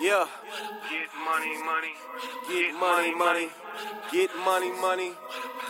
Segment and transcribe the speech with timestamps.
[0.00, 0.24] Yeah.
[0.88, 1.92] Get money, money.
[2.48, 3.48] Get money, money.
[4.10, 5.12] Get money, money.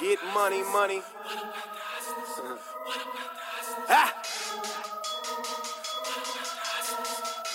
[0.00, 1.02] Get money, money.
[3.88, 4.14] ah!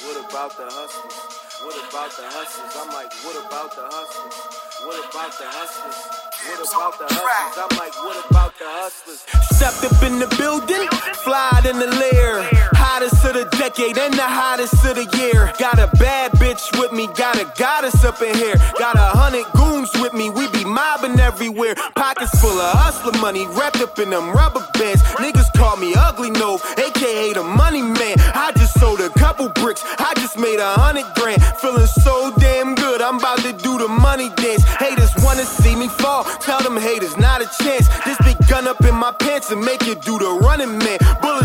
[0.04, 1.16] What about the hustlers?
[1.64, 2.76] What about the hustlers?
[2.76, 4.36] I'm like, what about the hustlers?
[4.84, 5.96] What about the hustlers?
[6.44, 7.72] What about the hustlers?
[7.72, 9.24] I'm like, what about the hustlers?
[9.56, 10.90] Stepped up in the building,
[11.24, 12.55] flyed in the lair.
[13.66, 15.52] Decade and the hottest of the year.
[15.58, 18.58] Got a bad bitch with me, got a goddess up in here.
[18.78, 21.74] Got a hundred goons with me, we be mobbing everywhere.
[21.96, 25.02] Pockets full of hustler money, wrapped up in them rubber bands.
[25.18, 28.22] Niggas call me Ugly Nov, aka the money man.
[28.38, 31.42] I just sold a couple bricks, I just made a hundred grand.
[31.58, 34.64] Feeling so damn good, I'm about to do the money dance.
[34.78, 37.90] Haters wanna see me fall, tell them haters not a chance.
[38.06, 41.00] This big gun up in my pants and make it do the running man.
[41.22, 41.45] Bullets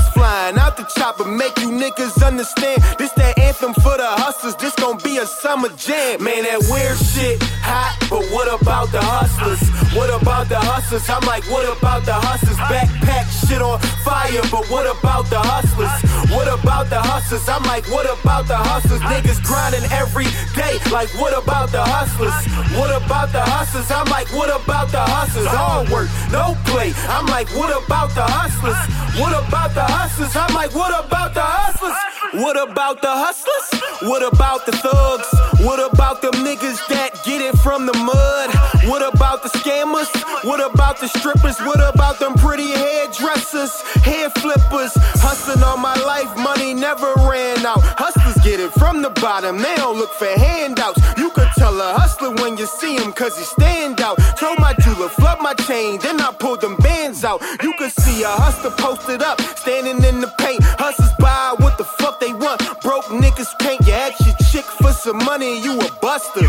[0.51, 2.83] flying out the chopper, make you niggas understand.
[2.99, 6.23] This that anthem for the hustlers, this gon' be a summer jam.
[6.23, 9.61] Man, that weird shit hot, but what about the hustlers?
[9.95, 11.09] What about the hustlers?
[11.09, 12.57] I'm like, what about the hustlers?
[12.71, 15.91] Backpack shit on fire, but what about the hustlers?
[16.31, 17.49] What about the hustlers?
[17.49, 19.01] I'm like, what about the hustlers?
[19.01, 20.27] Niggas grinding every
[20.59, 22.35] day, like, what about the hustlers?
[22.77, 23.91] What about the hustlers?
[23.91, 25.47] I'm like, what about the hustlers?
[25.55, 26.93] All work, no play.
[27.09, 28.77] I'm like, what about the hustlers?
[29.17, 30.35] What about the hustlers?
[30.35, 31.97] I'm like, what about the hustlers?
[32.43, 33.67] What about the hustlers?
[34.03, 35.31] What about the thugs?
[35.63, 38.49] What about them niggas that get it from the mud?
[38.89, 40.09] What about the scammers?
[40.45, 41.59] What about the strippers?
[41.61, 44.97] What about them pretty hairdressers, hair flippers?
[45.41, 47.81] Hustling all my life, money never ran out.
[47.97, 51.01] Hustlers get it from the bottom, they don't look for handouts.
[51.17, 54.19] You could tell a hustler when you see him, cause he stand out.
[54.37, 57.41] Told my jeweler, flood my chain, then I pulled them bands out.
[57.63, 60.63] You could see a hustler posted up, standing in the paint.
[60.77, 62.61] Hustlers buy what the fuck they want.
[62.83, 66.45] Broke niggas paint, you ask your chick for some money, you a buster.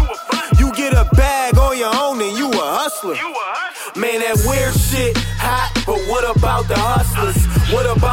[0.59, 3.15] You get a bag on your own and you a hustler.
[3.15, 4.01] You a hustler.
[4.01, 7.40] Man, that weird shit hot, but what about the hustlers?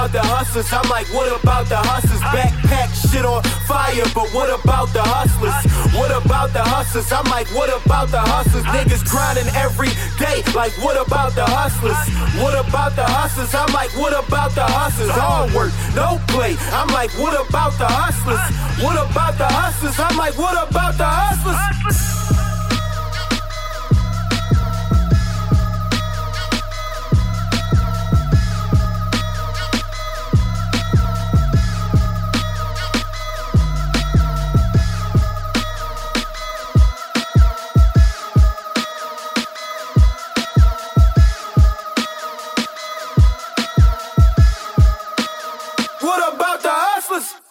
[0.09, 0.73] About the hustlers?
[0.73, 2.25] I'm like, what about the hustlers?
[2.33, 5.53] Backpack shit on fire, but what about the hustlers?
[5.93, 7.13] What about the hustlers?
[7.13, 8.65] I'm like, what about the hustlers?
[8.73, 12.01] Niggas grinding every day, like, what about the hustlers?
[12.41, 13.53] What about the hustlers?
[13.53, 15.13] I'm like, what about the hustlers?
[15.13, 16.57] All work, no play.
[16.73, 18.41] I'm like, what about the hustlers?
[18.81, 20.01] What about the hustlers?
[20.01, 22.18] I'm like, what about the hustlers?
[47.19, 47.48] was